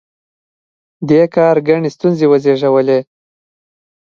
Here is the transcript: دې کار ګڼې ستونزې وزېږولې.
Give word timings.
دې 1.09 1.21
کار 1.35 1.55
ګڼې 1.67 1.89
ستونزې 1.95 2.25
وزېږولې. 2.29 2.99